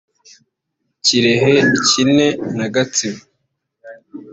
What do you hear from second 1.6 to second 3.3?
ikine na Gatsibo